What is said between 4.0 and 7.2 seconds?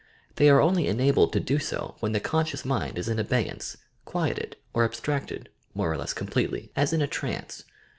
quieted, or abstracted, more or leas completely, as in a